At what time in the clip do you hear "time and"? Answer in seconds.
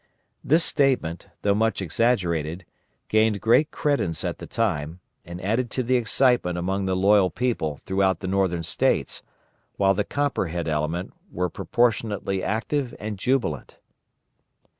4.47-5.39